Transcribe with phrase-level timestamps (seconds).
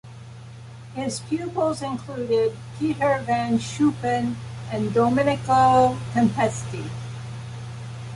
[0.95, 4.33] His pupils included Pieter van Schuppen
[4.71, 6.89] and Domenico Tempesti.